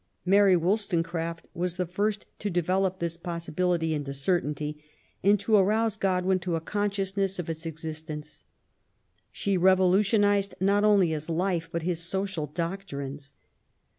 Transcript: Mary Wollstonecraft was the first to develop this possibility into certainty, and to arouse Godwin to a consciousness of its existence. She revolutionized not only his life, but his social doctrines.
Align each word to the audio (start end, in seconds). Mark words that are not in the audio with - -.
Mary 0.25 0.55
Wollstonecraft 0.57 1.45
was 1.53 1.75
the 1.75 1.85
first 1.85 2.25
to 2.39 2.49
develop 2.49 2.97
this 2.97 3.17
possibility 3.17 3.93
into 3.93 4.15
certainty, 4.15 4.83
and 5.21 5.39
to 5.39 5.55
arouse 5.55 5.95
Godwin 5.95 6.39
to 6.39 6.55
a 6.55 6.59
consciousness 6.59 7.37
of 7.37 7.51
its 7.51 7.67
existence. 7.67 8.43
She 9.31 9.57
revolutionized 9.57 10.55
not 10.59 10.83
only 10.83 11.09
his 11.09 11.29
life, 11.29 11.69
but 11.71 11.83
his 11.83 11.99
social 11.99 12.47
doctrines. 12.47 13.31